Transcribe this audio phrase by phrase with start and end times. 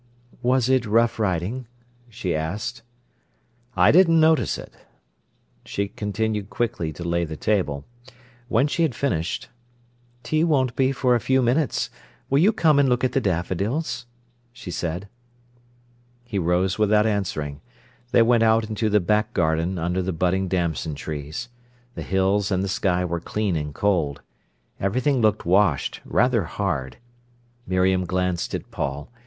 [0.41, 1.67] "Was it rough riding?"
[2.09, 2.81] she asked.
[3.75, 4.73] "I didn't notice it."
[5.63, 7.85] She continued quickly to lay the table.
[8.47, 9.49] When she had finished—
[10.23, 11.91] "Tea won't be for a few minutes.
[12.31, 14.07] Will you come and look at the daffodils?"
[14.51, 15.07] she said.
[16.25, 17.61] He rose without answering.
[18.11, 21.47] They went out into the back garden under the budding damson trees.
[21.93, 24.23] The hills and the sky were clean and cold.
[24.79, 26.97] Everything looked washed, rather hard.
[27.67, 29.07] Miriam glanced at Paul.